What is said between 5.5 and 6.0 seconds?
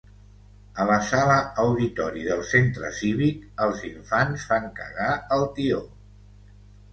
tió.